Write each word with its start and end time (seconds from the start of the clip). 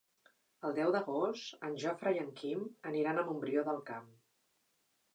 El 0.69 0.71
deu 0.79 0.93
d'agost 0.95 1.69
en 1.69 1.77
Jofre 1.85 2.15
i 2.17 2.23
en 2.23 2.33
Quim 2.41 2.67
aniran 2.95 3.21
a 3.21 3.29
Montbrió 3.31 3.71
del 3.71 3.83
Camp. 3.95 4.13